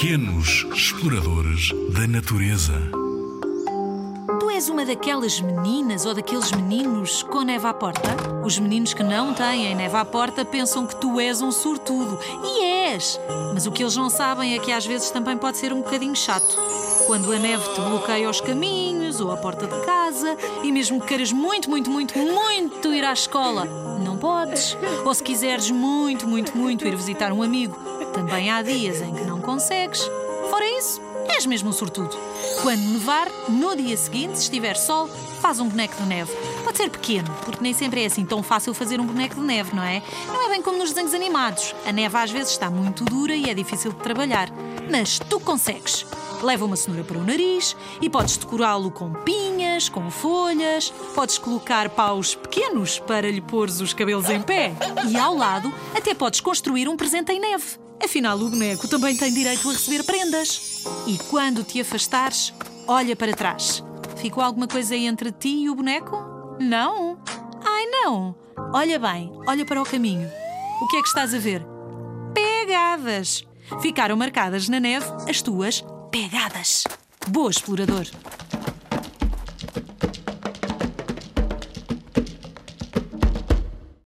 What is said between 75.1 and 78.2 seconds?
as tuas pegadas. Boa, explorador!